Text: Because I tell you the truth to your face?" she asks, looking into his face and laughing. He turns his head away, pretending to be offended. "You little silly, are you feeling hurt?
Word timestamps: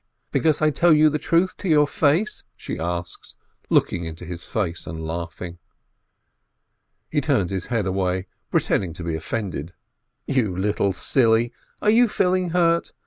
Because 0.31 0.63
I 0.63 0.71
tell 0.71 0.93
you 0.93 1.09
the 1.09 1.19
truth 1.19 1.55
to 1.57 1.69
your 1.69 1.85
face?" 1.85 2.43
she 2.55 2.79
asks, 2.79 3.35
looking 3.69 4.03
into 4.03 4.25
his 4.25 4.43
face 4.45 4.87
and 4.87 5.05
laughing. 5.05 5.59
He 7.11 7.21
turns 7.21 7.51
his 7.51 7.67
head 7.67 7.85
away, 7.85 8.25
pretending 8.49 8.93
to 8.93 9.03
be 9.03 9.13
offended. 9.13 9.73
"You 10.25 10.57
little 10.57 10.91
silly, 10.91 11.53
are 11.83 11.91
you 11.91 12.07
feeling 12.07 12.49
hurt? 12.49 12.93